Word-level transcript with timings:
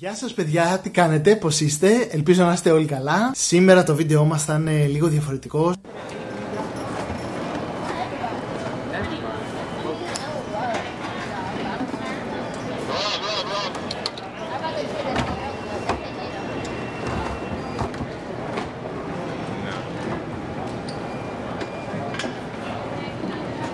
Γεια 0.00 0.14
σας 0.14 0.34
παιδιά, 0.34 0.80
τι 0.82 0.90
κάνετε, 0.90 1.36
πώς 1.36 1.60
είστε, 1.60 2.08
ελπίζω 2.10 2.44
να 2.44 2.52
είστε 2.52 2.70
όλοι 2.70 2.86
καλά 2.86 3.30
Σήμερα 3.34 3.82
το 3.82 3.94
βίντεο 3.94 4.24
μας 4.24 4.44
θα 4.44 4.54
είναι 4.54 4.86
λίγο 4.86 5.08
διαφορετικό 5.08 5.74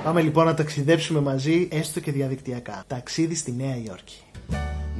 Πάμε 0.05 0.21
λοιπόν 0.21 0.45
να 0.45 0.55
ταξιδέψουμε 0.55 1.21
μαζί, 1.21 1.69
έστω 1.71 2.01
και 2.01 2.13
διαδικτυακά. 2.13 2.85
Ταξίδι 2.87 3.35
στη 3.35 3.53
Νέα 3.53 3.77
Υόρκη. 3.77 4.26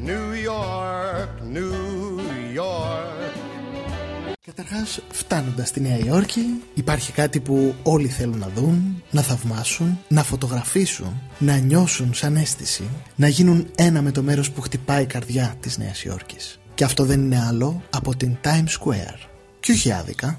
New 0.05 0.33
York, 0.45 1.29
New 1.55 1.73
York. 2.55 3.33
Καταρχάς, 4.47 5.01
φτάνοντας 5.11 5.69
στη 5.69 5.81
Νέα 5.81 5.99
Υόρκη, 5.99 6.41
υπάρχει 6.75 7.13
κάτι 7.13 7.41
που 7.41 7.75
όλοι 7.83 8.09
θέλουν 8.09 8.39
να 8.39 8.49
δουν, 8.49 9.03
να 9.11 9.23
θαυμάσουν, 9.23 9.99
να 10.09 10.23
φωτογραφίσουν, 10.23 11.23
να 11.39 11.57
νιώσουν 11.57 12.15
σαν 12.15 12.37
αίσθηση, 12.37 12.89
να 13.17 13.29
γίνουν 13.29 13.71
ένα 13.75 14.03
με 14.03 14.11
το 14.11 14.23
μέρος 14.23 14.51
που 14.51 14.61
χτυπάει 14.61 15.03
η 15.03 15.07
καρδιά 15.07 15.55
της 15.61 15.79
Νέας 15.79 16.05
Υόρκης. 16.05 16.61
Και 16.75 16.85
αυτό 16.85 17.05
δεν 17.05 17.21
είναι 17.21 17.45
άλλο 17.49 17.83
από 17.91 18.17
την 18.17 18.37
Times 18.45 18.81
Square. 18.81 19.29
Και 19.61 19.73
όχι 19.73 19.93
άδικα, 19.93 20.39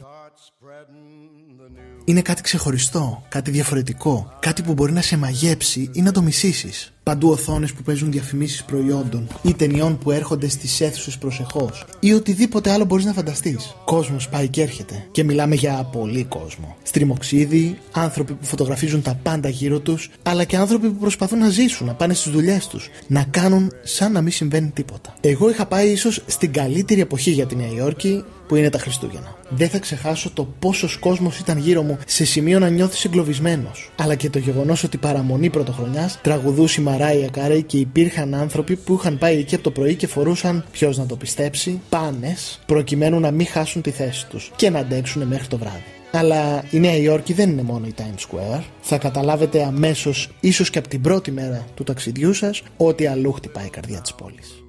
είναι 2.03 2.21
κάτι 2.21 2.41
ξεχωριστό, 2.41 3.23
κάτι 3.29 3.51
διαφορετικό, 3.51 4.37
κάτι 4.39 4.61
που 4.61 4.73
μπορεί 4.73 4.91
να 4.91 5.01
σε 5.01 5.17
μαγέψει 5.17 5.89
ή 5.93 6.01
να 6.01 6.11
το 6.11 6.21
μισήσεις. 6.21 6.91
Παντού 7.07 7.29
οθόνες 7.29 7.73
που 7.73 7.81
παίζουν 7.81 8.11
διαφημίσεις 8.11 8.63
προϊόντων 8.63 9.27
ή 9.41 9.53
ταινιών 9.53 9.97
που 9.97 10.11
έρχονται 10.11 10.47
στις 10.47 10.81
αίθουσες 10.81 11.17
προσεχώς 11.17 11.85
ή 11.99 12.13
οτιδήποτε 12.13 12.71
άλλο 12.71 12.85
μπορείς 12.85 13.05
να 13.05 13.13
φανταστείς. 13.13 13.75
Κόσμος 13.85 14.29
πάει 14.29 14.47
και 14.47 14.61
έρχεται. 14.61 15.07
Και 15.11 15.23
μιλάμε 15.23 15.55
για 15.55 15.89
πολύ 15.91 16.23
κόσμο. 16.23 16.75
Στριμοξίδι, 16.83 17.77
άνθρωποι 17.91 18.33
που 18.33 18.45
φωτογραφίζουν 18.45 19.01
τα 19.01 19.19
πάντα 19.23 19.49
γύρω 19.49 19.79
τους, 19.79 20.09
αλλά 20.23 20.43
και 20.43 20.57
άνθρωποι 20.57 20.87
που 20.87 20.99
προσπαθούν 20.99 21.39
να 21.39 21.49
ζήσουν, 21.49 21.87
να 21.87 21.93
πάνε 21.93 22.13
στις 22.13 22.31
δουλειές 22.31 22.67
τους, 22.67 22.89
να 23.07 23.23
κάνουν 23.23 23.71
σαν 23.83 24.11
να 24.11 24.21
μην 24.21 24.31
συμβαίνει 24.31 24.71
τίποτα. 24.73 25.15
Εγώ 25.21 25.49
είχα 25.49 25.65
πάει 25.65 25.89
ίσως 25.89 26.23
στην 26.25 26.53
καλύτερη 26.53 27.01
εποχή 27.01 27.31
για 27.31 27.45
τη 27.45 27.55
Νέα 27.55 27.71
Υόρκη, 27.77 28.23
που 28.47 28.55
είναι 28.55 28.69
τα 28.69 28.79
Χριστούγεννα. 28.79 29.35
Δεν 29.49 29.69
θα 29.69 29.79
ξεχάσω 29.79 30.31
το 30.33 30.47
πόσος 30.59 30.97
κόσμος 30.97 31.39
ήταν 31.39 31.57
γύρω 31.57 31.81
μου 31.81 31.97
σε 32.07 32.25
σημείο 32.25 32.59
να 32.59 32.69
νιώθεις 32.69 33.05
εγκλωβισμένος. 33.05 33.91
Αλλά 33.95 34.15
και 34.15 34.29
το 34.29 34.39
γεγονός 34.39 34.83
ότι 34.83 34.97
παραμονή 34.97 35.49
πρωτοχρονιάς 35.49 36.19
τραγουδούσε 36.21 36.81
η 36.81 36.83
Μαράια 36.83 37.27
Κάρεϊ 37.27 37.63
και 37.63 37.77
υπήρχαν 37.77 38.33
άνθρωποι 38.33 38.75
που 38.75 38.93
είχαν 38.93 39.17
πάει 39.17 39.37
εκεί 39.37 39.55
από 39.55 39.63
το 39.63 39.71
πρωί 39.71 39.95
και 39.95 40.07
φορούσαν, 40.07 40.65
ποιος 40.71 40.97
να 40.97 41.05
το 41.05 41.15
πιστέψει, 41.15 41.81
πάνες 41.89 42.59
προκειμένου 42.65 43.19
να 43.19 43.31
μην 43.31 43.47
χάσουν 43.47 43.81
τη 43.81 43.91
θέση 43.91 44.27
τους 44.27 44.51
και 44.55 44.69
να 44.69 44.79
αντέξουν 44.79 45.23
μέχρι 45.23 45.47
το 45.47 45.57
βράδυ. 45.57 45.83
Αλλά 46.11 46.63
η 46.69 46.79
Νέα 46.79 46.95
Υόρκη 46.95 47.33
δεν 47.33 47.49
είναι 47.49 47.61
μόνο 47.61 47.87
η 47.87 47.93
Times 47.97 48.35
Square. 48.35 48.63
Θα 48.81 48.97
καταλάβετε 48.97 49.63
αμέσως, 49.63 50.29
ίσως 50.39 50.69
και 50.69 50.79
από 50.79 50.87
την 50.87 51.01
πρώτη 51.01 51.31
μέρα 51.31 51.65
του 51.75 51.83
ταξιδιού 51.83 52.33
σας, 52.33 52.63
ότι 52.77 53.07
αλλού 53.07 53.31
χτυπάει 53.31 53.65
η 53.65 53.69
καρδιά 53.69 54.01
της 54.01 54.13
πόλης. 54.13 54.63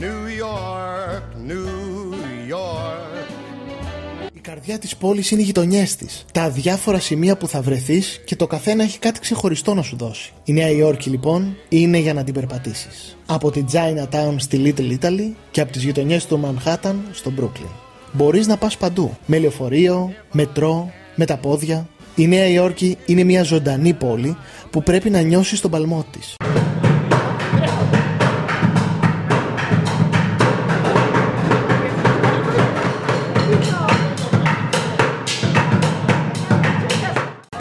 New 0.00 0.26
York, 0.44 1.22
New 1.48 1.64
York. 1.66 1.79
Η 4.40 4.42
καρδιά 4.42 4.78
της 4.78 4.96
πόλης 4.96 5.30
είναι 5.30 5.40
οι 5.40 5.44
γειτονιές 5.44 5.96
της. 5.96 6.24
Τα 6.32 6.50
διάφορα 6.50 7.00
σημεία 7.00 7.36
που 7.36 7.48
θα 7.48 7.62
βρεθείς 7.62 8.20
και 8.24 8.36
το 8.36 8.46
καθένα 8.46 8.82
έχει 8.82 8.98
κάτι 8.98 9.20
ξεχωριστό 9.20 9.74
να 9.74 9.82
σου 9.82 9.96
δώσει. 9.96 10.32
Η 10.44 10.52
Νέα 10.52 10.70
Υόρκη 10.70 11.10
λοιπόν 11.10 11.56
είναι 11.68 11.98
για 11.98 12.14
να 12.14 12.24
την 12.24 12.34
περπατήσεις. 12.34 13.16
Από 13.26 13.50
την 13.50 13.66
Chinatown 13.72 14.34
στη 14.36 14.62
Little 14.64 14.98
Italy 15.00 15.32
και 15.50 15.60
από 15.60 15.72
τις 15.72 15.82
γειτονιές 15.84 16.26
του 16.26 16.40
Manhattan 16.44 16.94
στο 17.12 17.32
Brooklyn. 17.40 17.70
Μπορείς 18.12 18.46
να 18.46 18.56
πας 18.56 18.76
παντού. 18.76 19.16
Με 19.26 19.38
λεωφορείο, 19.38 20.12
μετρό, 20.32 20.90
με 21.14 21.24
τα 21.24 21.36
πόδια. 21.36 21.88
Η 22.14 22.26
Νέα 22.26 22.46
Υόρκη 22.46 22.96
είναι 23.06 23.24
μια 23.24 23.42
ζωντανή 23.42 23.92
πόλη 23.92 24.36
που 24.70 24.82
πρέπει 24.82 25.10
να 25.10 25.20
νιώσεις 25.20 25.60
τον 25.60 25.70
παλμό 25.70 26.04
της. 26.10 26.34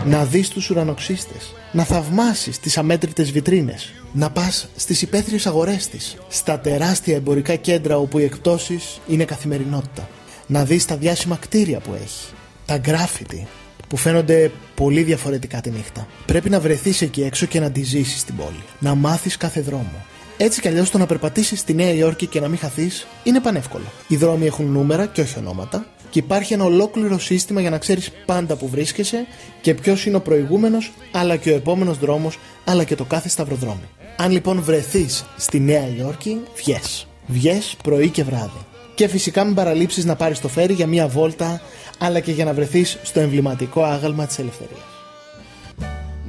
Να 0.09 0.25
δεις 0.25 0.49
τους 0.49 0.69
ουρανοξύστες, 0.69 1.53
να 1.71 1.83
θαυμάσεις 1.83 2.59
τις 2.59 2.77
αμέτρητες 2.77 3.31
βιτρίνες, 3.31 3.93
να 4.13 4.29
πας 4.29 4.67
στις 4.75 5.01
υπαίθριες 5.01 5.47
αγορές 5.47 5.87
της, 5.87 6.15
στα 6.29 6.59
τεράστια 6.59 7.15
εμπορικά 7.15 7.55
κέντρα 7.55 7.97
όπου 7.97 8.19
οι 8.19 8.23
εκπτώσεις 8.23 8.99
είναι 9.07 9.25
καθημερινότητα, 9.25 10.09
να 10.47 10.63
δεις 10.65 10.85
τα 10.85 10.95
διάσημα 10.95 11.35
κτίρια 11.35 11.79
που 11.79 11.93
έχει, 11.93 12.25
τα 12.65 12.77
γκράφιτι 12.77 13.47
που 13.87 13.97
φαίνονται 13.97 14.51
πολύ 14.75 15.03
διαφορετικά 15.03 15.61
τη 15.61 15.69
νύχτα. 15.69 16.07
Πρέπει 16.25 16.49
να 16.49 16.59
βρεθείς 16.59 17.01
εκεί 17.01 17.23
έξω 17.23 17.45
και 17.45 17.59
να 17.59 17.71
τη 17.71 17.83
ζήσεις 17.83 18.19
στην 18.19 18.35
πόλη, 18.35 18.63
να 18.79 18.95
μάθεις 18.95 19.37
κάθε 19.37 19.61
δρόμο, 19.61 20.05
έτσι 20.37 20.61
κι 20.61 20.67
αλλιώς 20.67 20.89
το 20.89 20.97
να 20.97 21.05
περπατήσεις 21.05 21.59
στη 21.59 21.73
Νέα 21.73 21.93
Υόρκη 21.93 22.25
και 22.25 22.39
να 22.39 22.47
μην 22.47 22.57
χαθείς 22.57 23.07
είναι 23.23 23.39
πανεύκολο. 23.39 23.85
Οι 24.07 24.15
δρόμοι 24.15 24.45
έχουν 24.45 24.65
νούμερα 24.71 25.05
και 25.05 25.21
όχι 25.21 25.39
ονόματα 25.39 25.85
και 26.09 26.19
υπάρχει 26.19 26.53
ένα 26.53 26.63
ολόκληρο 26.63 27.19
σύστημα 27.19 27.61
για 27.61 27.69
να 27.69 27.77
ξέρεις 27.77 28.11
πάντα 28.25 28.55
που 28.55 28.67
βρίσκεσαι 28.67 29.25
και 29.61 29.73
ποιος 29.73 30.05
είναι 30.05 30.15
ο 30.15 30.21
προηγούμενος, 30.21 30.91
αλλά 31.11 31.35
και 31.35 31.51
ο 31.51 31.55
επόμενος 31.55 31.97
δρόμος, 31.97 32.39
αλλά 32.65 32.83
και 32.83 32.95
το 32.95 33.03
κάθε 33.03 33.29
σταυροδρόμι. 33.29 33.89
Αν 34.17 34.31
λοιπόν 34.31 34.61
βρεθείς 34.61 35.25
στη 35.37 35.59
Νέα 35.59 35.87
Υόρκη, 35.97 36.41
βγες. 36.55 37.07
Βγες 37.27 37.75
πρωί 37.83 38.09
και 38.09 38.23
βράδυ. 38.23 38.65
Και 38.95 39.07
φυσικά 39.07 39.43
μην 39.43 39.53
παραλείψεις 39.53 40.05
να 40.05 40.15
πάρεις 40.15 40.39
το 40.39 40.47
φέρι 40.47 40.73
για 40.73 40.87
μία 40.87 41.07
βόλτα, 41.07 41.61
αλλά 41.97 42.19
και 42.19 42.31
για 42.31 42.45
να 42.45 42.53
βρεθείς 42.53 42.97
στο 43.03 43.19
εμβληματικό 43.19 43.83
άγαλμα 43.83 44.25
της 44.25 44.39
ελευθερίας. 44.39 44.79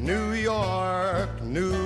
New 0.06 0.32
York, 0.48 1.28
New 1.54 1.72
York. 1.72 1.79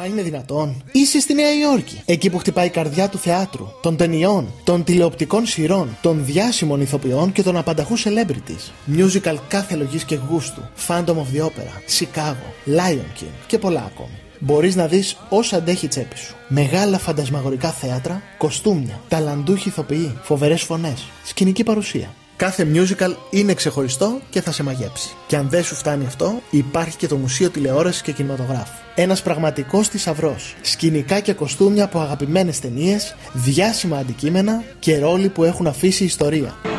Μα 0.00 0.06
είναι 0.06 0.22
δυνατόν. 0.22 0.82
Είσαι 0.92 1.20
στη 1.20 1.34
Νέα 1.34 1.54
Υόρκη. 1.54 2.02
Εκεί 2.04 2.30
που 2.30 2.38
χτυπάει 2.38 2.66
η 2.66 2.70
καρδιά 2.70 3.08
του 3.08 3.18
θεάτρου, 3.18 3.66
των 3.82 3.96
ταινιών, 3.96 4.52
των 4.64 4.84
τηλεοπτικών 4.84 5.46
σειρών, 5.46 5.96
των 6.02 6.24
διάσημων 6.24 6.80
ηθοποιών 6.80 7.32
και 7.32 7.42
των 7.42 7.56
απανταχού 7.56 7.98
celebrities. 7.98 8.94
Musical 8.96 9.36
κάθε 9.48 9.76
λογή 9.76 10.04
και 10.04 10.18
γούστου. 10.28 10.62
Phantom 10.88 11.04
of 11.04 11.36
the 11.36 11.42
Opera, 11.44 11.98
Chicago, 11.98 12.76
Lion 12.78 13.22
King 13.22 13.34
και 13.46 13.58
πολλά 13.58 13.90
ακόμη. 13.94 14.18
Μπορείς 14.38 14.76
να 14.76 14.86
δεις 14.86 15.16
όσα 15.28 15.56
αντέχει 15.56 15.84
η 15.84 15.88
τσέπη 15.88 16.16
σου. 16.16 16.34
Μεγάλα 16.48 16.98
φαντασμαγορικά 16.98 17.70
θέατρα, 17.70 18.22
κοστούμια, 18.38 19.00
ταλαντούχοι 19.08 19.68
ηθοποιοί, 19.68 20.18
φοβερές 20.22 20.62
φωνές, 20.62 21.06
σκηνική 21.24 21.64
παρουσία. 21.64 22.14
Κάθε 22.40 22.66
musical 22.74 23.14
είναι 23.30 23.54
ξεχωριστό 23.54 24.20
και 24.30 24.40
θα 24.40 24.52
σε 24.52 24.62
μαγέψει. 24.62 25.08
Και 25.26 25.36
αν 25.36 25.48
δεν 25.48 25.64
σου 25.64 25.74
φτάνει 25.74 26.06
αυτό, 26.06 26.42
υπάρχει 26.50 26.96
και 26.96 27.06
το 27.06 27.16
Μουσείο 27.16 27.50
Τηλεόρασης 27.50 28.02
και 28.02 28.12
Κινηματογράφου. 28.12 28.72
Ένας 28.94 29.22
πραγματικός 29.22 29.88
θησαυρός. 29.88 30.56
Σκηνικά 30.62 31.20
και 31.20 31.32
κοστούμια 31.32 31.84
από 31.84 32.00
αγαπημένες 32.00 32.60
ταινίες, 32.60 33.16
διάσημα 33.32 33.96
αντικείμενα 33.96 34.62
και 34.78 34.98
ρόλοι 34.98 35.28
που 35.28 35.44
έχουν 35.44 35.66
αφήσει 35.66 36.04
ιστορία. 36.04 36.69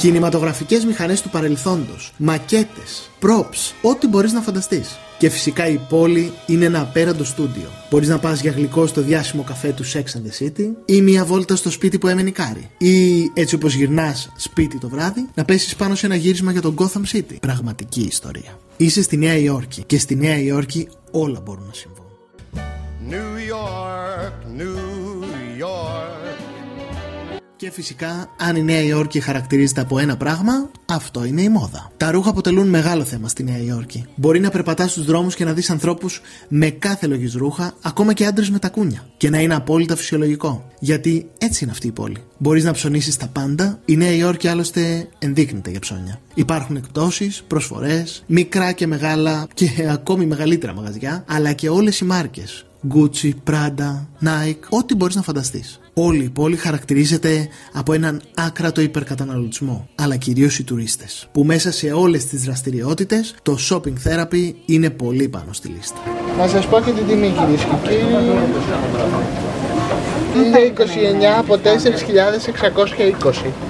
Κινηματογραφικές 0.00 0.84
μηχανές 0.84 1.22
του 1.22 1.28
παρελθόντος, 1.28 2.12
μακέτες, 2.16 3.10
props, 3.22 3.72
ό,τι 3.82 4.06
μπορείς 4.06 4.32
να 4.32 4.40
φανταστείς. 4.40 4.98
Και 5.18 5.30
φυσικά 5.30 5.68
η 5.68 5.80
πόλη 5.88 6.32
είναι 6.46 6.64
ένα 6.64 6.80
απέραντο 6.80 7.24
στούντιο. 7.24 7.68
Μπορείς 7.90 8.08
να 8.08 8.18
πας 8.18 8.40
για 8.40 8.50
γλυκό 8.50 8.86
στο 8.86 9.02
διάσημο 9.02 9.42
καφέ 9.42 9.72
του 9.72 9.84
Sex 9.84 9.98
and 9.98 10.00
the 10.00 10.44
City, 10.44 10.68
ή 10.84 11.02
μια 11.02 11.24
βόλτα 11.24 11.56
στο 11.56 11.70
σπίτι 11.70 11.98
που 11.98 12.08
έμενε 12.08 12.28
η 12.28 12.32
Κάρι. 12.32 12.70
Ή 12.78 13.30
έτσι 13.34 13.54
όπως 13.54 13.74
γυρνάς 13.74 14.32
σπίτι 14.36 14.78
το 14.78 14.88
βράδυ, 14.88 15.28
να 15.34 15.44
πέσεις 15.44 15.76
πάνω 15.76 15.94
σε 15.94 16.06
ένα 16.06 16.14
γύρισμα 16.14 16.52
για 16.52 16.60
τον 16.60 16.74
Gotham 16.78 17.16
City. 17.16 17.36
Πραγματική 17.40 18.00
ιστορία. 18.00 18.58
Είσαι 18.76 19.02
στη 19.02 19.16
Νέα 19.16 19.36
Υόρκη 19.36 19.82
και 19.86 19.98
στη 19.98 20.14
Νέα 20.14 20.38
Υόρκη 20.38 20.88
όλα 21.10 21.40
μπορούν 21.40 21.64
να 21.66 21.72
συμβούν. 21.72 22.04
New 23.10 23.36
York, 23.54 24.32
New 24.60 24.76
York. 25.58 26.19
Και 27.60 27.70
φυσικά, 27.70 28.30
αν 28.36 28.56
η 28.56 28.62
Νέα 28.62 28.80
Υόρκη 28.82 29.20
χαρακτηρίζεται 29.20 29.80
από 29.80 29.98
ένα 29.98 30.16
πράγμα, 30.16 30.70
αυτό 30.86 31.24
είναι 31.24 31.42
η 31.42 31.48
μόδα. 31.48 31.90
Τα 31.96 32.10
ρούχα 32.10 32.30
αποτελούν 32.30 32.68
μεγάλο 32.68 33.04
θέμα 33.04 33.28
στη 33.28 33.44
Νέα 33.44 33.58
Υόρκη. 33.58 34.04
Μπορεί 34.14 34.40
να 34.40 34.50
περπατάς 34.50 34.90
στους 34.90 35.04
δρόμους 35.04 35.34
και 35.34 35.44
να 35.44 35.52
δεις 35.52 35.70
ανθρώπους 35.70 36.20
με 36.48 36.70
κάθε 36.70 37.06
λογής 37.06 37.34
ρούχα, 37.34 37.74
ακόμα 37.82 38.12
και 38.12 38.26
άντρες 38.26 38.50
με 38.50 38.58
τακούνια. 38.58 39.06
Και 39.16 39.30
να 39.30 39.40
είναι 39.40 39.54
απόλυτα 39.54 39.96
φυσιολογικό. 39.96 40.66
Γιατί 40.78 41.30
έτσι 41.38 41.64
είναι 41.64 41.72
αυτή 41.72 41.86
η 41.86 41.92
πόλη. 41.92 42.16
Μπορείς 42.38 42.64
να 42.64 42.72
ψωνίσεις 42.72 43.16
τα 43.16 43.26
πάντα. 43.26 43.80
Η 43.84 43.96
Νέα 43.96 44.12
Υόρκη 44.12 44.48
άλλωστε 44.48 45.08
ενδείκνυται 45.18 45.70
για 45.70 45.80
ψώνια. 45.80 46.20
Υπάρχουν 46.34 46.76
εκπτώσεις, 46.76 47.42
προσφορές, 47.46 48.24
μικρά 48.26 48.72
και 48.72 48.86
μεγάλα 48.86 49.46
και 49.54 49.70
ακόμη 49.90 50.26
μεγαλύτερα 50.26 50.74
μαγαζιά, 50.74 51.24
αλλά 51.28 51.52
και 51.52 51.68
όλες 51.68 52.00
οι 52.00 52.04
μάρκες. 52.04 52.64
Gucci, 52.94 53.32
Prada, 53.50 54.06
Nike, 54.24 54.68
ό,τι 54.68 54.94
μπορείς 54.94 55.14
να 55.14 55.22
φανταστείς. 55.22 55.80
Όλη 56.02 56.24
η 56.24 56.30
πόλη 56.30 56.56
χαρακτηρίζεται 56.56 57.48
από 57.72 57.92
έναν 57.92 58.22
άκρατο 58.36 58.80
υπερκαταναλωτισμό, 58.80 59.88
αλλά 59.94 60.16
κυρίως 60.16 60.58
οι 60.58 60.64
τουρίστες, 60.64 61.28
που 61.32 61.44
μέσα 61.44 61.72
σε 61.72 61.92
όλες 61.92 62.26
τις 62.26 62.42
δραστηριότητες 62.42 63.34
το 63.42 63.58
shopping 63.70 63.94
therapy 64.04 64.52
είναι 64.66 64.90
πολύ 64.90 65.28
πάνω 65.28 65.52
στη 65.52 65.68
λίστα. 65.68 65.96
Να 66.38 66.48
σας 66.48 66.66
πω 66.66 66.80
και 66.80 66.90
την 66.90 67.06
τιμή 67.06 67.34
κυρίες 67.38 67.64
και 67.64 67.74
κύριοι. 67.82 68.00
Είναι 70.36 70.58
29 70.58 71.38
από 71.38 71.54
4.620. 71.54 73.69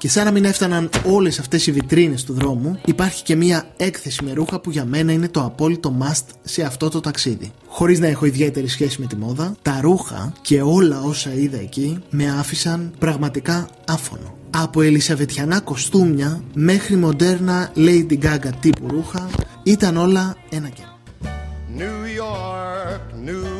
Και 0.00 0.08
σαν 0.08 0.24
να 0.24 0.30
μην 0.30 0.44
έφταναν 0.44 0.90
όλες 1.06 1.38
αυτές 1.38 1.66
οι 1.66 1.72
βιτρίνες 1.72 2.24
του 2.24 2.32
δρόμου, 2.32 2.80
υπάρχει 2.84 3.22
και 3.22 3.36
μία 3.36 3.64
έκθεση 3.76 4.24
με 4.24 4.32
ρούχα 4.32 4.60
που 4.60 4.70
για 4.70 4.84
μένα 4.84 5.12
είναι 5.12 5.28
το 5.28 5.44
απόλυτο 5.44 5.96
must 6.00 6.24
σε 6.42 6.62
αυτό 6.62 6.88
το 6.88 7.00
ταξίδι. 7.00 7.52
Χωρίς 7.66 7.98
να 7.98 8.06
έχω 8.06 8.26
ιδιαίτερη 8.26 8.68
σχέση 8.68 9.00
με 9.00 9.06
τη 9.06 9.16
μόδα, 9.16 9.56
τα 9.62 9.78
ρούχα 9.80 10.32
και 10.40 10.62
όλα 10.62 11.00
όσα 11.00 11.34
είδα 11.34 11.58
εκεί 11.58 11.98
με 12.10 12.30
άφησαν 12.38 12.92
πραγματικά 12.98 13.68
άφωνο. 13.86 14.34
Από 14.50 14.82
ελισαβετιανά 14.82 15.60
κοστούμια 15.60 16.42
μέχρι 16.54 16.96
μοντέρνα 16.96 17.72
Lady 17.76 18.18
Gaga 18.22 18.50
τύπου 18.60 18.86
ρούχα 18.88 19.30
ήταν 19.62 19.96
όλα 19.96 20.36
ένα 20.50 20.68
και. 20.68 20.82
New 21.78 22.04
York, 22.22 23.28
New 23.28 23.59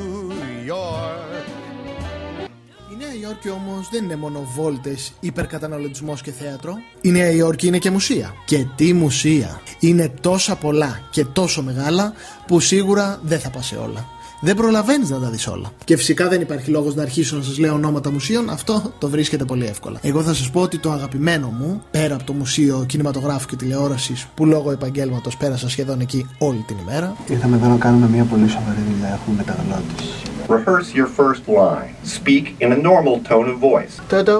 Υόρκη 3.31 3.51
όμως 3.51 3.89
δεν 3.91 4.05
είναι 4.05 4.17
μόνο 4.17 4.49
βόλτες, 4.55 5.13
υπερκαταναλωτισμός 5.21 6.23
και 6.23 6.33
θέατρο. 6.33 6.75
Η 7.01 7.11
Νέα 7.11 7.31
Υόρκη 7.31 7.67
είναι 7.67 7.79
και 7.79 7.91
μουσεία. 7.91 8.35
Και 8.45 8.67
τι 8.77 8.93
μουσεία! 8.93 9.61
Είναι 9.81 10.13
τόσα 10.21 10.57
πολλά 10.57 11.01
και 11.11 11.25
τόσο 11.25 11.63
μεγάλα 11.63 12.13
που 12.47 12.61
σίγουρα 12.61 13.21
δεν 13.23 13.41
θα 13.41 13.51
πας 13.51 13.67
σε 13.67 13.77
όλα. 13.77 14.07
Δεν 14.41 14.57
προλαβαίνεις 14.57 15.11
να 15.11 15.19
τα 15.19 15.31
δεις 15.31 15.47
όλα. 15.47 15.73
Και 15.85 15.97
φυσικά 15.97 16.29
δεν 16.29 16.41
υπάρχει 16.41 16.71
λόγος 16.71 16.95
να 16.95 17.03
αρχίσω 17.03 17.37
να 17.37 17.43
σας 17.43 17.59
λέω 17.59 17.75
ονόματα 17.75 18.11
μουσείων, 18.11 18.51
αυτό 18.51 18.93
το 18.99 19.09
βρίσκεται 19.09 19.45
πολύ 19.45 19.67
εύκολα. 19.67 19.99
Εγώ 20.03 20.23
θα 20.23 20.35
σας 20.35 20.51
πω 20.51 20.61
ότι 20.61 20.79
το 20.79 20.91
αγαπημένο 20.93 21.47
μου, 21.59 21.83
πέρα 21.91 22.15
από 22.15 22.25
το 22.25 22.33
Μουσείο 22.33 22.85
Κινηματογράφου 22.89 23.47
και 23.47 23.57
Τηλεόρασης, 23.57 24.27
που 24.35 24.47
λόγω 24.47 24.71
επαγγέλματος 24.71 25.37
πέρασα 25.37 25.69
σχεδόν 25.69 26.01
εκεί 26.01 26.27
όλη 26.39 26.65
την 26.67 26.77
ημέρα, 26.79 27.17
Ήρθαμε 27.29 27.57
εδώ 27.57 27.69
να 27.69 27.77
κάνουμε 27.77 28.09
μια 28.09 28.25
πολύ 28.25 28.49
σοβαρή 28.49 28.81
δουλειά. 28.91 29.09
Έχουμε 29.09 29.37
μεταγλώτηση. 29.37 30.30
Rehearse 30.59 30.93
your 30.93 31.07
first 31.07 31.47
line. 31.47 31.95
Speak 32.03 32.45
in 32.63 32.73
a 32.73 32.77
normal 32.91 33.17
tone 33.31 33.49
of 33.53 33.57
voice. 33.71 33.95
Toto. 34.09 34.37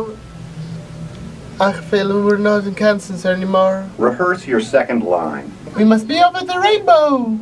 Ach, 1.61 1.79
Phil, 1.89 2.11
we're 2.25 2.45
not 2.51 2.65
in 2.69 2.75
Kansas 2.75 3.25
anymore. 3.25 3.77
Rehearse 3.97 4.45
your 4.53 4.63
second 4.75 5.01
line. 5.05 5.47
We 5.79 5.85
must 5.85 6.07
be 6.09 6.19
over 6.27 6.41
the 6.53 6.59
rainbow. 6.67 7.39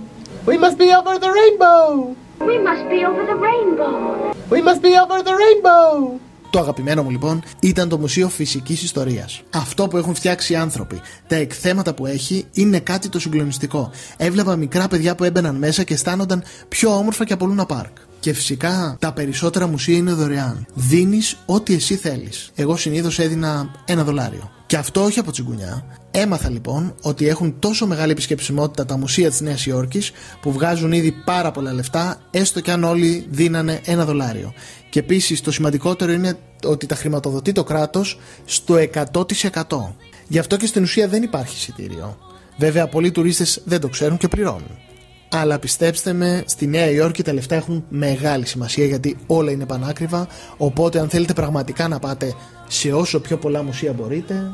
We 0.51 0.57
must 0.65 0.77
be 0.77 0.89
over 0.99 1.15
the 1.25 1.33
rainbow. 1.41 2.15
We 2.51 2.57
must 2.69 2.85
be 2.93 2.99
over 3.09 3.23
the 3.31 3.39
rainbow. 3.49 4.35
We 4.53 4.61
must 4.69 4.83
be 4.83 4.93
over 5.03 5.19
the 5.29 5.35
rainbow. 5.43 6.21
Το 6.51 6.59
αγαπημένο 6.59 7.03
μου 7.03 7.11
λοιπόν 7.11 7.43
ήταν 7.61 7.89
το 7.89 7.99
Μουσείο 7.99 8.29
Φυσική 8.29 8.73
Ιστορία. 8.73 9.29
Αυτό 9.55 9.89
που 9.89 9.97
έχουν 9.97 10.15
φτιάξει 10.15 10.53
οι 10.53 10.57
άνθρωποι, 10.57 11.01
τα 11.27 11.37
εκθέματα 11.37 11.95
που 11.95 12.07
έχει 12.07 12.47
είναι 12.53 12.79
κάτι 12.81 13.09
το 13.09 13.21
συγκλονιστικό. 13.21 13.91
Έβλεπα 14.17 14.57
μικρά 14.57 14.89
παιδιά 14.89 15.15
που 15.15 15.25
έμπαιναν 15.25 15.57
μέσα 15.57 15.83
και 15.83 15.95
αισθάνονταν 15.95 16.43
πιο 16.69 16.97
όμορφα 16.97 17.25
και 17.25 17.33
από 17.33 17.47
Λούνα 17.47 17.67
Πάρκ. 17.67 17.97
Και 18.29 18.35
φυσικά 18.35 18.97
τα 18.99 19.13
περισσότερα 19.13 19.67
μουσεία 19.67 19.97
είναι 19.97 20.13
δωρεάν. 20.13 20.67
Δίνεις 20.75 21.37
ό,τι 21.47 21.75
εσύ 21.75 21.97
θέλεις. 21.97 22.51
Εγώ 22.55 22.77
συνήθως 22.77 23.19
έδινα 23.19 23.71
ένα 23.85 24.05
δολάριο. 24.05 24.51
Και 24.67 24.77
αυτό 24.77 25.05
όχι 25.05 25.19
από 25.19 25.31
τσιγκουνιά. 25.31 25.85
Έμαθα 26.11 26.51
λοιπόν 26.51 26.95
ότι 27.03 27.29
έχουν 27.29 27.59
τόσο 27.59 27.87
μεγάλη 27.87 28.13
επισκεψιμότητα 28.13 28.85
τα 28.85 28.97
μουσεία 28.97 29.31
της 29.31 29.41
Νέας 29.41 29.67
Υόρκης 29.67 30.13
που 30.41 30.53
βγάζουν 30.53 30.93
ήδη 30.93 31.13
πάρα 31.25 31.51
πολλά 31.51 31.73
λεφτά, 31.73 32.21
έστω 32.31 32.61
και 32.61 32.71
αν 32.71 32.85
όλοι 32.85 33.27
δίνανε 33.31 33.81
ένα 33.85 34.05
δολάριο. 34.05 34.53
Και 34.91 34.99
επίσης 34.99 35.41
το 35.41 35.51
σημαντικότερο 35.51 36.13
είναι 36.13 36.39
ότι 36.65 36.87
τα 36.87 36.95
χρηματοδοτεί 36.95 37.53
το 37.53 37.65
κράτος 37.65 38.19
στο 38.45 38.75
100%. 39.13 39.95
Γι' 40.29 40.39
αυτό 40.39 40.57
και 40.57 40.67
στην 40.67 40.83
ουσία 40.83 41.09
δεν 41.09 41.23
υπάρχει 41.23 41.57
εισιτήριο. 41.57 42.19
Βέβαια, 42.59 42.89
πολλοί 42.89 43.11
τουρίστες 43.11 43.61
δεν 43.65 43.81
το 43.81 43.89
ξέρουν 43.89 44.17
και 44.17 44.29
πληρώνουν. 44.29 44.88
Αλλά 45.31 45.59
πιστέψτε 45.59 46.13
με, 46.13 46.43
στη 46.47 46.67
Νέα 46.67 46.91
Υόρκη 46.91 47.23
τα 47.23 47.33
λεφτά 47.33 47.55
έχουν 47.55 47.85
μεγάλη 47.89 48.47
σημασία 48.47 48.85
γιατί 48.85 49.17
όλα 49.27 49.51
είναι 49.51 49.67
πανάκριβα. 49.67 50.29
Οπότε, 50.57 50.99
αν 50.99 51.09
θέλετε 51.09 51.33
πραγματικά 51.33 51.89
να 51.89 51.99
πάτε 51.99 52.35
σε 52.69 52.93
όσο 52.93 53.21
πιο 53.21 53.37
πολλά 53.37 53.63
μουσεία 53.63 53.93
μπορείτε, 53.93 54.51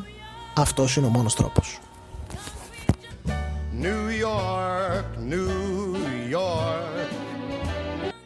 αυτός 0.57 0.97
είναι 0.97 1.07
ο 1.07 1.09
μόνος 1.09 1.35
τρόπος. 1.35 1.79
New 3.83 4.09
York, 4.25 5.33
New 5.33 5.49
York. 6.35 7.09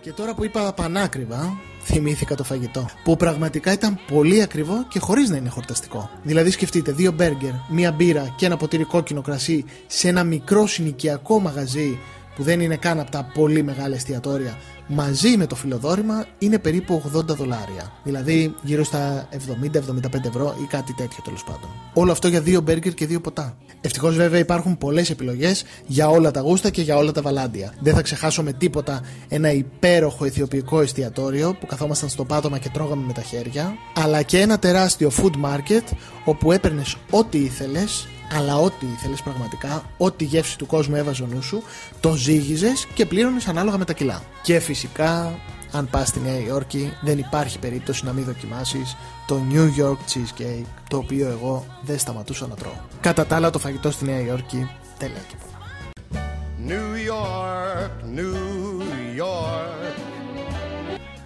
Και 0.01 0.13
τώρα 0.13 0.35
που 0.35 0.45
είπα 0.45 0.73
πανάκριβα, 0.73 1.59
θυμήθηκα 1.83 2.35
το 2.35 2.45
φαγητό. 2.45 2.89
Που 3.05 3.17
πραγματικά 3.17 3.73
ήταν 3.73 3.99
πολύ 4.13 4.43
ακριβό 4.43 4.85
και 4.89 4.99
χωρίς 4.99 5.29
να 5.31 5.37
είναι 5.37 5.49
χορταστικό. 5.49 6.11
Δηλαδή, 6.23 6.51
σκεφτείτε 6.51 6.93
δύο 6.93 7.13
μπέργκερ, 7.13 7.51
μία 7.69 7.93
μπύρα 7.93 8.35
και 8.37 8.47
ένα 8.47 8.57
ποτήρι 8.57 8.85
κόκκινο 8.85 9.23
κρασί 9.23 9.65
σε 9.87 10.09
ένα 10.09 10.25
μικρό 10.25 10.67
συνοικιακό 10.67 11.41
μαγαζί 11.41 11.99
που 12.39 12.45
δεν 12.45 12.61
είναι 12.61 12.77
καν 12.77 13.01
από 13.01 13.11
τα 13.11 13.31
πολύ 13.35 13.63
μεγάλα 13.63 13.95
εστιατόρια, 13.95 14.59
μαζί 14.87 15.37
με 15.37 15.47
το 15.47 15.55
φιλοδόρημα 15.55 16.27
είναι 16.39 16.59
περίπου 16.59 17.03
80 17.17 17.25
δολάρια. 17.25 17.93
Δηλαδή 18.05 18.55
γύρω 18.63 18.85
στα 18.85 19.29
70-75 19.33 20.25
ευρώ 20.27 20.55
ή 20.63 20.67
κάτι 20.67 20.93
τέτοιο 20.93 21.23
τέλος 21.25 21.45
πάντων. 21.45 21.71
Όλο 21.93 22.13
αυτό 22.13 22.29
για 22.29 22.41
δύο 22.41 22.61
μπέργκερ 22.61 22.95
και 22.95 23.07
δύο 23.07 23.21
ποτά. 23.21 23.57
Ευτυχώς 23.81 24.17
βέβαια 24.17 24.39
υπάρχουν 24.39 24.79
πολλές 24.79 25.11
επιλογές 25.11 25.65
για 25.87 26.09
όλα 26.09 26.31
τα 26.31 26.41
γούστα 26.41 26.71
και 26.71 26.83
για 26.83 26.97
όλα 26.97 27.13
τα 27.13 27.23
βαλάντια. 27.23 27.73
Δεν 27.81 27.95
θα 27.95 28.03
ξεχάσω 28.03 28.43
με 28.43 28.53
τίποτα 28.53 29.01
ένα 29.29 29.53
υπέροχο 29.53 30.25
αιθιοπικό 30.25 30.81
εστιατόριο 30.81 31.57
που 31.61 31.67
καθόμασταν 31.67 32.09
στο 32.09 32.25
πάτωμα 32.25 32.59
και 32.59 32.69
τρώγαμε 32.73 33.05
με 33.07 33.13
τα 33.13 33.23
χέρια, 33.23 33.75
αλλά 33.95 34.23
και 34.23 34.41
ένα 34.41 34.59
τεράστιο 34.59 35.11
food 35.17 35.45
market 35.45 35.85
όπου 36.25 36.53
έπαιρνες 36.53 36.97
ό,τι 37.11 37.39
ήθελες 37.39 38.09
αλλά 38.33 38.57
ό,τι 38.57 38.87
ήθελες 38.87 39.23
πραγματικά, 39.23 39.83
ό,τι 39.97 40.25
γεύση 40.25 40.59
του 40.59 40.67
κόσμου 40.67 40.97
έβαζε 40.97 41.23
ο 41.23 41.27
νου 41.27 41.43
σου, 41.43 41.63
το 42.01 42.13
ζύγιζες 42.13 42.87
και 42.95 43.07
πλήρωνες 43.07 43.49
ανάλογα 43.49 43.79
με 43.79 43.85
τα 43.85 43.93
κιλά. 43.93 44.23
Και 44.43 44.61
φυσικά, 44.61 45.39
αν 45.73 45.89
πας 45.91 46.09
στη 46.09 46.21
Νέα 46.21 46.39
Υόρκη, 46.39 46.93
δεν 47.01 47.19
υπάρχει 47.19 47.59
περίπτωση 47.59 48.05
να 48.05 48.13
μην 48.13 48.25
δοκιμάσεις 48.25 48.97
το 49.27 49.41
New 49.53 49.83
York 49.83 49.99
Cheesecake, 50.13 50.67
το 50.89 50.97
οποίο 50.97 51.29
εγώ 51.29 51.67
δεν 51.83 51.99
σταματούσα 51.99 52.47
να 52.47 52.55
τρώω. 52.55 52.77
Κατά 53.01 53.27
τα 53.27 53.37
άλλα, 53.37 53.51
το 53.51 53.59
φαγητό 53.59 53.91
στη 53.91 54.05
Νέα 54.05 54.21
Υόρκη 54.21 54.71
τέλεια 54.99 55.23
και 55.29 55.35
πολλά. 55.41 55.57
New 56.69 57.11
York, 57.11 58.19
New 58.19 58.35
York. 59.23 59.95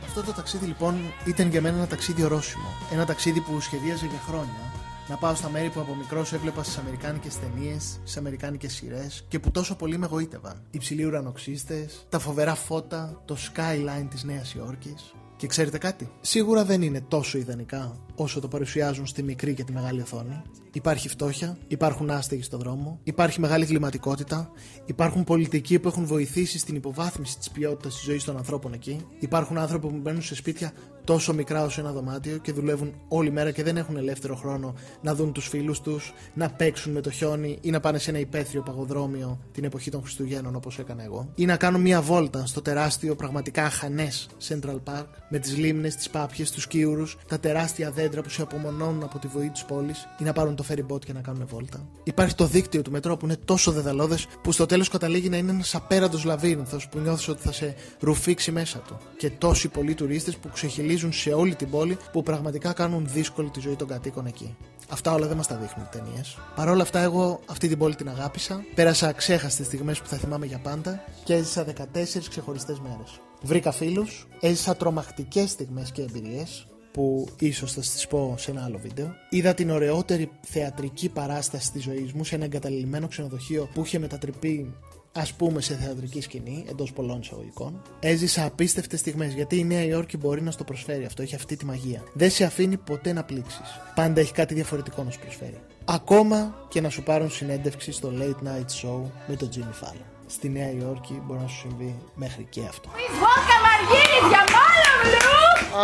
Αυτό 0.06 0.22
το 0.22 0.32
ταξίδι 0.32 0.66
λοιπόν 0.66 1.12
ήταν 1.25 1.49
για 1.49 1.60
μένα 1.60 1.76
ένα 1.76 1.87
ταξίδι 1.87 2.22
ορόσημο. 2.25 2.68
Ένα 2.92 3.04
ταξίδι 3.04 3.40
που 3.40 3.61
σχεδίαζε 3.61 4.06
για 4.06 4.21
χρόνια 4.28 4.73
να 5.09 5.16
πάω 5.16 5.35
στα 5.35 5.50
μέρη 5.50 5.68
που 5.68 5.80
από 5.80 5.94
μικρός 5.94 6.32
έβλεπα 6.32 6.62
στις 6.62 6.78
αμερικάνικες 6.78 7.38
ταινίες, 7.38 7.82
στις 7.82 8.16
αμερικάνικες 8.16 8.73
σειρές 8.73 9.25
και 9.28 9.38
που 9.38 9.50
τόσο 9.50 9.76
πολύ 9.76 9.99
με 9.99 10.06
εγωίτευαν. 10.06 10.62
Οι 10.71 10.78
ψηλοί 10.78 11.04
ουρανοξύστες, 11.04 12.06
τα 12.09 12.18
φοβερά 12.18 12.54
φώτα, 12.54 13.23
το 13.25 13.37
skyline 13.37 14.06
της 14.11 14.25
Νέας 14.25 14.54
Υόρκης. 14.54 15.14
Και 15.37 15.47
ξέρετε 15.47 15.78
κάτι, 15.78 16.12
σίγουρα 16.21 16.64
δεν 16.64 16.82
είναι 16.82 17.00
τόσο 17.00 17.38
ιδανικά 17.38 17.97
όσο 18.23 18.41
το 18.41 18.49
παρουσιάζουν 18.49 19.07
στη 19.07 19.23
μικρή 19.23 19.55
και 19.55 19.64
τη 19.64 19.73
μεγάλη 19.73 20.00
οθόνη. 20.00 20.43
Υπάρχει 20.73 21.09
φτώχεια, 21.09 21.59
υπάρχουν 21.67 22.11
άστεγοι 22.11 22.43
στο 22.43 22.57
δρόμο, 22.57 23.00
υπάρχει 23.02 23.41
μεγάλη 23.41 23.67
κλιματικότητα, 23.67 24.50
υπάρχουν 24.85 25.25
πολιτικοί 25.25 25.79
που 25.79 25.88
έχουν 25.88 26.07
βοηθήσει 26.07 26.59
στην 26.59 26.75
υποβάθμιση 26.75 27.38
της 27.38 27.50
ποιότητας 27.50 27.95
της 27.95 28.05
ζωής 28.05 28.25
των 28.25 28.37
ανθρώπων 28.37 28.73
εκεί, 28.73 29.07
υπάρχουν 29.19 29.59
άνθρωποι 29.59 29.87
που 29.87 29.99
μπαίνουν 30.02 30.23
σε 30.23 30.35
σπίτια 30.35 30.73
τόσο 31.05 31.35
μικρά 31.35 31.64
όσο 31.64 31.81
ένα 31.81 31.93
δωμάτιο 31.93 32.37
και 32.37 32.52
δουλεύουν 32.52 32.95
όλη 33.09 33.31
μέρα 33.31 33.50
και 33.50 33.62
δεν 33.62 33.76
έχουν 33.76 33.97
ελεύθερο 33.97 34.35
χρόνο 34.37 34.75
να 35.02 35.14
δουν 35.14 35.33
τους 35.33 35.49
φίλους 35.49 35.81
τους, 35.81 36.12
να 36.35 36.50
παίξουν 36.50 36.93
με 36.93 37.00
το 37.00 37.11
χιόνι 37.11 37.59
ή 37.61 37.71
να 37.71 37.81
πάνε 37.81 37.99
σε 37.99 38.11
ένα 38.11 38.19
υπαίθριο 38.19 38.62
παγοδρόμιο 38.62 39.38
την 39.52 39.64
εποχή 39.64 39.91
των 39.91 40.00
Χριστουγέννων 40.02 40.57
όπως 40.57 40.79
έκανα 40.79 41.05
εγώ, 41.05 41.29
ή 41.35 41.45
να 41.45 41.57
κάνουν 41.57 41.81
μία 41.81 42.00
βόλτα 42.02 42.47
στο 42.47 42.62
τεράστιο 42.62 43.14
πραγματικά 43.14 43.64
αχανές 43.64 44.29
Central 44.49 44.79
Park 44.85 45.07
με 45.29 45.38
τις 45.38 45.57
λίμνες, 45.57 45.95
τις 45.95 46.11
πάπιες, 46.11 46.50
τους 46.50 46.67
κύουρου, 46.67 47.05
τα 47.29 47.41
τεράστια 47.41 47.91
δέντρα 47.91 48.12
που 48.21 48.28
σε 48.28 48.42
απομονώνουν 48.42 49.02
από 49.02 49.19
τη 49.19 49.26
βοή 49.26 49.50
της 49.50 49.64
πόλης 49.64 50.09
ή 50.19 50.25
να 50.25 50.33
πάρουν 50.33 50.57
το 50.57 50.64
ferry 50.69 50.92
boat 50.92 51.04
και 51.04 51.12
να 51.12 51.21
κάνουν 51.21 51.47
βόλτα. 51.47 51.88
Υπάρχει 52.02 52.35
το 52.35 52.47
δίκτυο 52.47 52.83
του 52.83 52.90
μετρό 52.90 53.16
που 53.16 53.25
είναι 53.25 53.37
τόσο 53.45 53.73
δεδαλώδες 53.73 54.26
που 54.42 54.52
στο 54.52 54.66
τέλος 54.66 54.88
καταλήγει 54.88 55.28
να 55.28 55.37
είναι 55.37 55.50
ένας 55.50 55.75
απέραντος 55.75 56.25
λαβύρινθος 56.25 56.88
που 56.88 56.99
νιώθεις 56.99 57.28
ότι 57.28 57.42
θα 57.42 57.52
σε 57.52 57.75
ρουφήξει 58.00 58.52
μέσα 58.52 58.78
του. 58.78 58.99
Και 59.16 59.31
τόσοι 59.31 59.69
πολλοί 59.69 59.95
τουρίστες 59.95 60.37
που 60.37 60.49
ξεχυλίζουν 60.52 61.12
σε 61.12 61.31
όλη 61.31 61.54
την 61.54 61.71
πόλη 61.71 61.99
που 62.12 62.23
πραγματικά 62.23 62.73
κάνουν 62.73 63.09
δύσκολη 63.12 63.50
τη 63.50 63.61
ζωή 63.61 63.75
των 63.75 63.88
κατοίκων 63.88 64.26
εκεί. 64.26 64.57
Αυτά 64.88 65.12
όλα 65.12 65.26
δεν 65.26 65.37
μας 65.37 65.47
τα 65.47 65.57
δείχνουν 65.57 65.87
οι 65.87 65.97
ταινίες. 65.97 66.38
Παρ' 66.57 66.69
όλα 66.69 66.83
αυτά, 66.83 67.00
εγώ 67.00 67.40
αυτή 67.47 67.69
την 67.69 67.78
πόλη 67.78 67.95
την 67.95 68.09
αγάπησα. 68.09 68.64
Πέρασα 68.75 69.09
αξέχαστες 69.09 69.66
στιγμές 69.66 70.00
που 70.00 70.07
θα 70.07 70.16
θυμάμαι 70.16 70.47
για 70.47 70.59
πάντα 70.59 71.04
και 71.25 71.35
έζησα 71.35 71.64
14 71.64 72.28
ξεχωριστές 72.28 72.81
μέρες. 72.81 73.21
Βρήκα 73.42 73.73
φίλους, 73.73 74.26
έζησα 74.40 74.76
τρομακτικές 74.76 75.50
στιγμές 75.50 75.92
και 75.92 76.02
εμπειρίες 76.02 76.66
που 76.92 77.28
ίσως 77.38 77.72
θα 77.72 77.82
σας 77.82 78.06
πω 78.06 78.34
σε 78.38 78.50
ένα 78.50 78.64
άλλο 78.64 78.78
βίντεο. 78.78 79.14
Είδα 79.30 79.54
την 79.54 79.70
ωραιότερη 79.70 80.30
θεατρική 80.40 81.08
παράσταση 81.08 81.72
της 81.72 81.82
ζωής 81.82 82.12
μου 82.12 82.25
σε 82.25 82.34
ένα 82.34 82.44
εγκαταλειμμένο 82.44 83.08
ξενοδοχείο 83.08 83.68
που 83.75 83.82
είχε 83.84 83.99
μετατρυπεί 83.99 84.75
ας 85.12 85.32
πούμε 85.32 85.61
σε 85.61 85.75
θεατρική 85.75 86.20
σκηνή, 86.20 86.64
εντός 86.68 86.92
πολλών 86.92 87.20
εισαγωγικών. 87.20 87.82
Έζησα 88.00 88.44
απίστευτες 88.44 89.00
στιγμές 89.00 89.32
γιατί 89.32 89.58
η 89.58 89.64
Νέα 89.64 89.84
Υόρκη 89.84 90.16
μπορεί 90.16 90.42
να 90.42 90.50
στο 90.50 90.64
προσφέρει 90.64 91.04
αυτό, 91.04 91.22
έχει 91.22 91.34
αυτή 91.34 91.56
τη 91.56 91.64
μαγεία. 91.64 92.02
Δεν 92.12 92.30
σε 92.30 92.44
αφήνει 92.44 92.76
ποτέ 92.76 93.12
να 93.12 93.25
πλήξεις. 93.25 93.80
Πάντα 93.94 94.20
έχει 94.20 94.32
κάτι 94.32 94.54
διαφορετικό 94.54 95.02
να 95.02 95.11
σου 95.11 95.20
προσφέρει. 95.20 95.61
Ακόμα 95.84 96.66
και 96.68 96.80
να 96.80 96.88
σου 96.88 97.02
πάρουν 97.02 97.30
συνέντευξη 97.30 97.92
στο 97.92 98.12
Late 98.18 98.46
Night 98.46 98.87
Show 98.87 99.00
με 99.26 99.37
τον 99.37 99.49
Jimmy 99.54 99.84
Fallon. 99.84 100.04
Στη 100.26 100.49
Νέα 100.49 100.70
Υόρκη 100.70 101.22
μπορεί 101.25 101.40
να 101.40 101.46
σου 101.46 101.58
συμβεί 101.58 101.96
μέχρι 102.14 102.46
και 102.50 102.61
αυτό. 102.68 102.88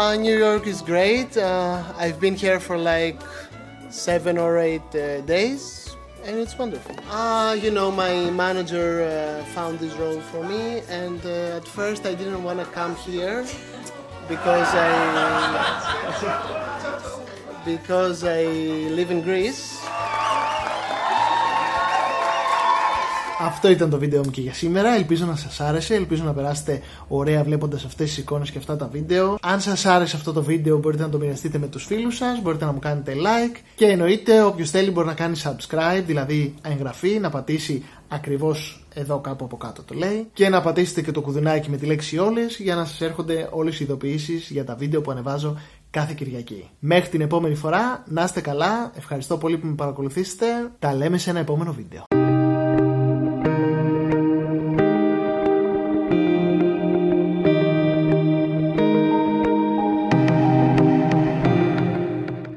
Uh, 0.08 0.16
New 0.16 0.38
York 0.38 0.66
is 0.66 0.80
great. 0.80 1.36
Uh, 1.36 1.84
I've 1.98 2.18
been 2.18 2.34
here 2.34 2.58
for 2.58 2.78
like 2.78 3.20
seven 3.90 4.38
or 4.38 4.56
eight 4.56 4.88
uh, 4.94 5.20
days, 5.26 5.94
and 6.24 6.38
it's 6.38 6.56
wonderful. 6.56 6.96
Uh, 7.10 7.52
you 7.52 7.70
know, 7.70 7.90
my 7.90 8.30
manager 8.30 9.04
uh, 9.04 9.44
found 9.52 9.78
this 9.78 9.92
role 9.96 10.22
for 10.32 10.42
me, 10.42 10.80
and 10.88 11.20
uh, 11.26 11.58
at 11.58 11.68
first 11.68 12.06
I 12.06 12.14
didn't 12.14 12.42
want 12.42 12.58
to 12.58 12.64
come 12.64 12.96
here 12.96 13.44
because 14.28 14.68
I 14.72 14.88
because 17.66 18.24
I 18.24 18.44
live 18.98 19.10
in 19.10 19.20
Greece. 19.20 19.78
Αυτό 23.40 23.70
ήταν 23.70 23.90
το 23.90 23.98
βίντεο 23.98 24.22
μου 24.24 24.30
και 24.30 24.40
για 24.40 24.54
σήμερα. 24.54 24.94
Ελπίζω 24.94 25.26
να 25.26 25.36
σας 25.36 25.60
άρεσε. 25.60 25.94
Ελπίζω 25.94 26.24
να 26.24 26.32
περάσετε 26.32 26.80
ωραία 27.08 27.42
βλέποντας 27.42 27.84
αυτές 27.84 28.08
τις 28.08 28.18
εικόνες 28.18 28.50
και 28.50 28.58
αυτά 28.58 28.76
τα 28.76 28.88
βίντεο. 28.92 29.38
Αν 29.42 29.60
σας 29.60 29.86
άρεσε 29.86 30.16
αυτό 30.16 30.32
το 30.32 30.42
βίντεο 30.42 30.78
μπορείτε 30.78 31.02
να 31.02 31.08
το 31.08 31.18
μοιραστείτε 31.18 31.58
με 31.58 31.66
τους 31.66 31.84
φίλους 31.84 32.16
σας. 32.16 32.40
Μπορείτε 32.42 32.64
να 32.64 32.72
μου 32.72 32.78
κάνετε 32.78 33.14
like. 33.14 33.56
Και 33.74 33.86
εννοείται 33.86 34.42
όποιος 34.42 34.70
θέλει 34.70 34.90
μπορεί 34.90 35.06
να 35.06 35.14
κάνει 35.14 35.40
subscribe, 35.44 36.02
δηλαδή 36.06 36.54
εγγραφή, 36.62 37.18
να 37.18 37.30
πατήσει 37.30 37.84
ακριβώς 38.08 38.86
εδώ 38.94 39.18
κάπου 39.20 39.44
από 39.44 39.56
κάτω 39.56 39.82
το 39.82 39.94
λέει. 39.94 40.28
Και 40.32 40.48
να 40.48 40.62
πατήσετε 40.62 41.02
και 41.02 41.12
το 41.12 41.20
κουδουνάκι 41.20 41.70
με 41.70 41.76
τη 41.76 41.86
λέξη 41.86 42.18
όλες 42.18 42.58
για 42.58 42.74
να 42.74 42.84
σας 42.84 43.00
έρχονται 43.00 43.48
όλες 43.50 43.80
οι 43.80 43.84
ειδοποιήσεις 43.84 44.50
για 44.50 44.64
τα 44.64 44.74
βίντεο 44.74 45.00
που 45.00 45.10
ανεβάζω 45.10 45.56
κάθε 45.90 46.14
Κυριακή. 46.16 46.68
Μέχρι 46.78 47.08
την 47.08 47.20
επόμενη 47.20 47.54
φορά, 47.54 48.04
να 48.06 48.22
είστε 48.22 48.40
καλά. 48.40 48.92
Ευχαριστώ 48.96 49.36
πολύ 49.36 49.58
που 49.58 49.66
με 49.66 49.74
παρακολουθήσετε. 49.74 50.46
Τα 50.78 50.94
λέμε 50.94 51.18
σε 51.18 51.30
ένα 51.30 51.38
επόμενο 51.38 51.72
βίντεο. 51.72 52.07